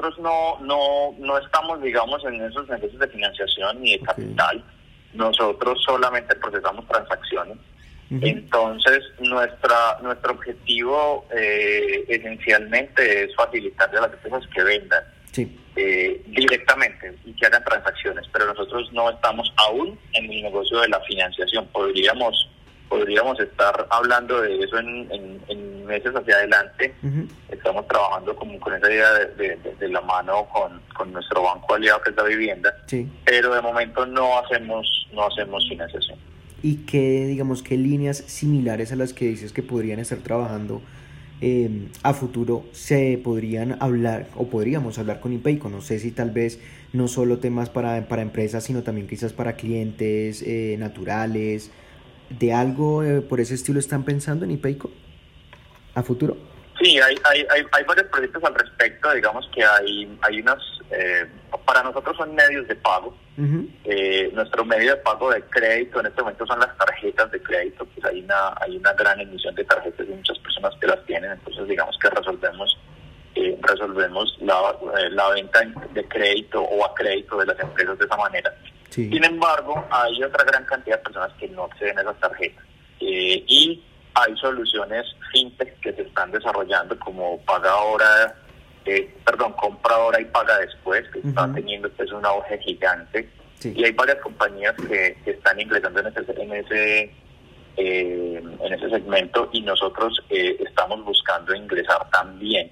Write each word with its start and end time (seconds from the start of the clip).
nosotros 0.00 0.18
no, 0.24 0.58
no, 0.60 1.14
no 1.18 1.38
estamos, 1.38 1.82
digamos, 1.82 2.24
en 2.24 2.42
esos 2.42 2.68
negocios 2.68 2.98
de 2.98 3.08
financiación 3.08 3.80
ni 3.80 3.92
de 3.92 4.00
capital. 4.00 4.64
Nosotros 5.12 5.82
solamente 5.84 6.34
procesamos 6.36 6.86
transacciones. 6.88 7.58
Entonces, 8.10 9.04
nuestra 9.20 9.98
nuestro 10.02 10.32
objetivo 10.32 11.26
eh, 11.32 12.04
esencialmente 12.08 13.24
es 13.24 13.34
facilitarle 13.36 13.98
a 13.98 14.02
las 14.02 14.12
empresas 14.14 14.42
que 14.52 14.62
vendan 14.64 15.04
eh, 15.76 16.20
directamente 16.26 17.14
y 17.24 17.32
que 17.34 17.46
hagan 17.46 17.62
transacciones, 17.62 18.26
pero 18.32 18.46
nosotros 18.46 18.92
no 18.92 19.10
estamos 19.10 19.52
aún 19.58 19.96
en 20.14 20.24
el 20.24 20.42
negocio 20.42 20.80
de 20.80 20.88
la 20.88 21.00
financiación. 21.02 21.68
Podríamos 21.68 22.49
podríamos 22.90 23.38
estar 23.38 23.86
hablando 23.88 24.42
de 24.42 24.58
eso 24.58 24.78
en, 24.78 25.40
meses 25.86 26.14
hacia 26.14 26.36
adelante. 26.36 26.92
Estamos 27.48 27.86
trabajando 27.88 28.36
como 28.36 28.60
con 28.60 28.74
esa 28.74 28.92
idea 28.92 29.12
de, 29.12 29.88
la 29.88 30.00
mano 30.02 30.46
con, 30.52 30.80
con, 30.94 31.12
nuestro 31.12 31.42
banco 31.42 31.74
aliado 31.74 32.00
que 32.02 32.10
es 32.10 32.16
la 32.16 32.24
vivienda, 32.24 32.72
pero 33.24 33.54
de 33.54 33.60
momento 33.60 34.06
no 34.06 34.38
hacemos 34.38 34.86
no 35.12 35.26
hacemos 35.26 35.66
financiación. 35.68 36.18
¿Y 36.62 36.84
qué, 36.86 37.26
digamos, 37.26 37.62
qué 37.62 37.76
líneas 37.76 38.18
similares 38.18 38.92
a 38.92 38.96
las 38.96 39.14
que 39.14 39.26
dices 39.26 39.52
que 39.52 39.62
podrían 39.62 39.98
estar 39.98 40.18
trabajando 40.18 40.82
em, 41.40 41.88
a 42.02 42.12
futuro 42.12 42.64
se 42.72 43.18
podrían 43.24 43.78
hablar 43.80 44.26
o 44.36 44.48
podríamos 44.48 44.98
hablar 44.98 45.20
con 45.20 45.32
Impeico? 45.32 45.70
No 45.70 45.80
sé 45.80 45.98
si 45.98 46.12
tal 46.12 46.30
vez 46.30 46.60
no 46.92 47.08
solo 47.08 47.38
temas 47.38 47.70
para, 47.70 48.06
para 48.08 48.22
empresas, 48.22 48.62
sino 48.62 48.82
también 48.82 49.08
quizás 49.08 49.32
para 49.32 49.54
clientes 49.54 50.42
eh, 50.42 50.76
naturales. 50.78 51.70
¿De 52.30 52.52
algo 52.52 53.02
eh, 53.02 53.20
por 53.20 53.40
ese 53.40 53.54
estilo 53.54 53.78
están 53.78 54.04
pensando 54.04 54.44
en 54.44 54.52
Impeico 54.52 54.90
a 55.94 56.02
futuro? 56.02 56.36
Sí, 56.80 56.98
hay, 56.98 57.14
hay, 57.24 57.46
hay, 57.50 57.62
hay, 57.72 57.84
varios 57.84 58.06
proyectos 58.06 58.42
al 58.44 58.54
respecto. 58.54 59.12
Digamos 59.12 59.48
que 59.54 59.62
hay, 59.62 60.18
hay 60.22 60.40
unas, 60.40 60.58
eh, 60.90 61.26
para 61.66 61.82
nosotros 61.82 62.16
son 62.16 62.34
medios 62.34 62.66
de 62.68 62.76
pago. 62.76 63.14
eh, 63.84 64.30
nuestro 64.32 64.64
medio 64.64 64.92
de 64.92 64.96
pago 64.98 65.30
de 65.30 65.42
crédito 65.42 66.00
en 66.00 66.06
este 66.06 66.22
momento 66.22 66.46
son 66.46 66.60
las 66.60 66.76
tarjetas 66.78 67.30
de 67.30 67.42
crédito. 67.42 67.84
Pues 67.84 68.06
hay 68.06 68.22
una, 68.22 68.54
hay 68.60 68.76
una 68.76 68.92
gran 68.94 69.20
emisión 69.20 69.54
de 69.54 69.64
tarjetas 69.64 70.06
y 70.08 70.12
muchas 70.12 70.38
personas 70.38 70.72
que 70.80 70.86
las 70.86 71.04
tienen. 71.04 71.32
Entonces, 71.32 71.68
digamos 71.68 71.98
que 71.98 72.08
resolvemos 72.08 72.78
eh, 73.36 73.56
resolvemos 73.62 74.36
la, 74.40 74.76
eh, 74.98 75.10
la 75.10 75.30
venta 75.30 75.60
de 75.94 76.04
crédito 76.08 76.60
o 76.60 76.84
a 76.84 76.92
crédito 76.94 77.38
de 77.38 77.46
las 77.46 77.60
empresas 77.60 77.98
de 77.98 78.04
esa 78.04 78.16
manera. 78.16 78.52
Sin 78.90 79.24
embargo, 79.24 79.86
hay 79.90 80.22
otra 80.22 80.44
gran 80.44 80.64
cantidad 80.64 80.98
de 80.98 81.04
personas 81.04 81.32
que 81.38 81.48
no 81.48 81.64
acceden 81.64 81.98
a 81.98 82.02
esas 82.02 82.18
tarjetas. 82.18 82.64
Eh, 83.00 83.44
y 83.46 83.82
hay 84.14 84.36
soluciones 84.36 85.06
fintech 85.32 85.78
que 85.80 85.92
se 85.92 86.02
están 86.02 86.30
desarrollando 86.32 86.98
como 86.98 87.40
paga 87.42 87.70
ahora, 87.70 88.34
eh, 88.84 89.14
perdón, 89.24 89.52
compra 89.52 89.94
ahora 89.94 90.20
y 90.20 90.24
paga 90.26 90.58
después, 90.58 91.08
que 91.12 91.20
están 91.20 91.54
teniendo 91.54 91.88
pues 91.90 92.10
un 92.12 92.24
auge 92.24 92.58
gigante. 92.58 93.28
Y 93.62 93.84
hay 93.84 93.92
varias 93.92 94.18
compañías 94.18 94.74
que, 94.88 95.16
están 95.26 95.60
ingresando 95.60 96.00
en 96.00 96.06
ese, 96.06 96.42
en 96.42 96.52
ese, 96.52 97.14
eh, 97.76 98.42
en 98.60 98.72
ese 98.72 98.90
segmento 98.90 99.50
y 99.52 99.60
nosotros 99.62 100.18
eh, 100.30 100.56
estamos 100.66 101.04
buscando 101.04 101.54
ingresar 101.54 102.08
también. 102.10 102.70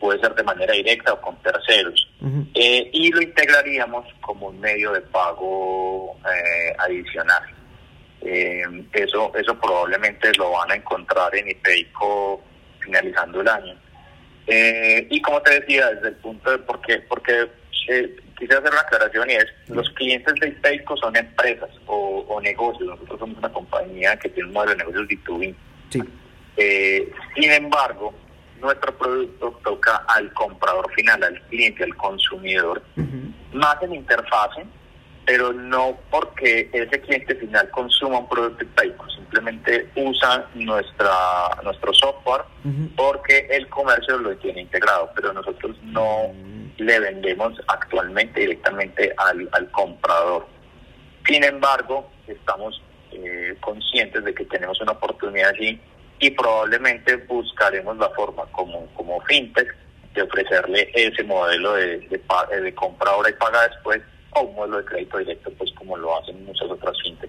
Puede 0.00 0.20
ser 0.20 0.34
de 0.34 0.42
manera 0.42 0.74
directa 0.74 1.12
o 1.12 1.20
con 1.20 1.36
terceros. 1.42 2.08
y 2.54 3.10
lo 3.10 3.22
integraríamos 3.22 4.06
como 4.20 4.48
un 4.48 4.60
medio 4.60 4.92
de 4.92 5.00
pago 5.00 6.16
adicional. 6.78 7.42
Eh, 8.24 8.62
eso, 8.94 9.32
eso 9.36 9.54
probablemente 9.60 10.32
lo 10.38 10.52
van 10.52 10.70
a 10.70 10.74
encontrar 10.76 11.34
en 11.36 11.50
IPEICO 11.50 12.42
finalizando 12.80 13.42
el 13.42 13.48
año. 13.48 13.74
Eh, 14.46 15.06
y 15.10 15.20
como 15.20 15.40
te 15.42 15.60
decía, 15.60 15.90
desde 15.90 16.08
el 16.08 16.14
punto 16.16 16.50
de 16.50 16.58
por 16.58 16.80
qué, 16.82 16.98
porque 17.00 17.48
eh, 17.88 18.16
quise 18.38 18.54
hacer 18.54 18.70
una 18.70 18.80
aclaración 18.80 19.30
y 19.30 19.34
es, 19.34 19.46
los 19.68 19.88
clientes 19.90 20.34
de 20.40 20.48
IPEICO 20.48 20.96
son 20.96 21.16
empresas 21.16 21.70
o, 21.86 22.40
negocios, 22.42 22.88
nosotros 22.88 23.20
somos 23.20 23.38
una 23.38 23.52
compañía 23.52 24.18
que 24.18 24.28
tiene 24.28 24.48
un 24.48 24.54
modelo 24.54 24.72
de 24.72 24.78
negocios 24.78 25.08
B2B. 25.08 25.54
Eh, 26.56 27.10
sin 27.34 27.50
embargo, 27.50 28.14
nuestro 28.64 28.96
producto 28.96 29.60
toca 29.62 30.04
al 30.08 30.32
comprador 30.32 30.90
final, 30.94 31.22
al 31.22 31.40
cliente, 31.42 31.84
al 31.84 31.94
consumidor, 31.96 32.82
más 33.52 33.82
en 33.82 33.94
interfase, 33.94 34.66
pero 35.24 35.52
no 35.52 35.96
porque 36.10 36.68
ese 36.72 37.00
cliente 37.00 37.34
final 37.36 37.70
consuma 37.70 38.18
un 38.18 38.28
producto 38.28 38.64
PayPal, 38.74 39.10
simplemente 39.14 39.90
usa 39.94 40.46
nuestra 40.54 41.12
nuestro 41.62 41.92
software 41.94 42.42
porque 42.96 43.46
el 43.50 43.68
comercio 43.68 44.18
lo 44.18 44.36
tiene 44.36 44.62
integrado, 44.62 45.10
pero 45.14 45.32
nosotros 45.32 45.76
no 45.82 46.28
mm. 46.32 46.82
le 46.82 47.00
vendemos 47.00 47.52
actualmente 47.68 48.40
directamente 48.40 49.12
al, 49.16 49.48
al 49.52 49.70
comprador. 49.70 50.46
Sin 51.26 51.42
embargo, 51.44 52.10
estamos 52.26 52.82
eh, 53.12 53.56
conscientes 53.60 54.24
de 54.24 54.34
que 54.34 54.44
tenemos 54.46 54.80
una 54.80 54.92
oportunidad 54.92 55.50
allí 55.50 55.80
y 56.24 56.30
probablemente 56.30 57.16
buscaremos 57.16 57.98
la 57.98 58.08
forma 58.10 58.46
como, 58.52 58.86
como 58.94 59.20
fintech 59.26 59.76
de 60.14 60.22
ofrecerle 60.22 60.90
ese 60.94 61.22
modelo 61.22 61.74
de, 61.74 61.98
de, 61.98 62.60
de 62.62 62.74
compra 62.74 63.10
ahora 63.10 63.28
y 63.28 63.34
paga 63.34 63.68
después 63.68 64.00
o 64.30 64.40
un 64.40 64.54
modelo 64.54 64.78
de 64.78 64.84
crédito 64.86 65.18
directo, 65.18 65.52
pues 65.58 65.70
como 65.72 65.98
lo 65.98 66.18
hacen 66.18 66.42
muchas 66.46 66.70
otras 66.70 66.96
fintech 67.02 67.23